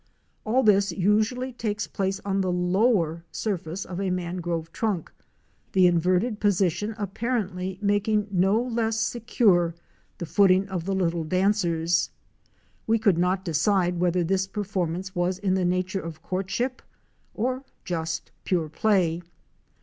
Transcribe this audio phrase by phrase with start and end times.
[0.45, 5.11] All this usually takes place on the Jower surface of a mangrove trunk,
[5.73, 9.75] the inverted position apparently making no less secure
[10.17, 12.09] the footing of the little dancers.
[12.87, 16.81] We could not decide whether this perform ance was in the nature of courtship
[17.35, 19.21] or just pure play.